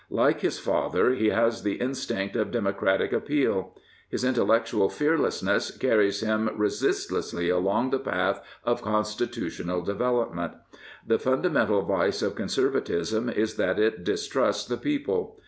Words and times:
Like 0.09 0.41
his 0.41 0.57
father, 0.57 1.11
he 1.13 1.27
has 1.27 1.61
the 1.61 1.75
instinct 1.75 2.35
of 2.35 2.49
democratic 2.49 3.13
appeal. 3.13 3.75
His 4.09 4.23
intellectual 4.23 4.89
fearlessness 4.89 5.69
carries 5.77 6.21
him 6.21 6.49
resistlessly 6.55 7.49
along 7.51 7.91
the 7.91 7.99
path 7.99 8.41
of 8.63 8.81
constitutional 8.81 9.83
development. 9.83 10.53
The 11.05 11.19
funda 11.19 11.51
mental 11.51 11.83
vice 11.83 12.23
of 12.23 12.33
Conservatism 12.33 13.29
is 13.29 13.57
that 13.57 13.77
it 13.77 14.03
distrusts 14.03 14.65
the 14.67 14.77
people. 14.77 15.37